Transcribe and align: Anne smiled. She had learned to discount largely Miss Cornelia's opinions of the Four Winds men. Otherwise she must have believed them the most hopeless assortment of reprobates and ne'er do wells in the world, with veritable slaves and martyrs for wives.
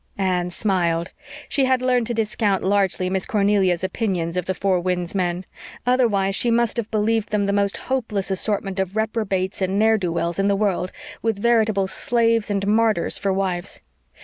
Anne 0.17 0.49
smiled. 0.49 1.11
She 1.47 1.65
had 1.65 1.79
learned 1.79 2.07
to 2.07 2.15
discount 2.15 2.63
largely 2.63 3.07
Miss 3.07 3.27
Cornelia's 3.27 3.83
opinions 3.83 4.35
of 4.35 4.45
the 4.47 4.55
Four 4.55 4.79
Winds 4.79 5.13
men. 5.13 5.45
Otherwise 5.85 6.33
she 6.35 6.49
must 6.49 6.77
have 6.77 6.89
believed 6.89 7.29
them 7.29 7.45
the 7.45 7.53
most 7.53 7.77
hopeless 7.77 8.31
assortment 8.31 8.79
of 8.79 8.95
reprobates 8.95 9.61
and 9.61 9.77
ne'er 9.77 9.99
do 9.99 10.11
wells 10.11 10.39
in 10.39 10.47
the 10.47 10.55
world, 10.55 10.91
with 11.21 11.37
veritable 11.37 11.85
slaves 11.85 12.49
and 12.49 12.65
martyrs 12.65 13.19
for 13.19 13.31
wives. 13.31 13.79